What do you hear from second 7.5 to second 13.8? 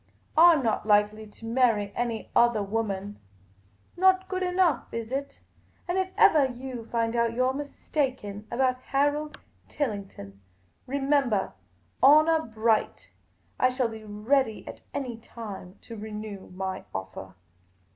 mistaken about Harold Tillington, remembah, honour bright, I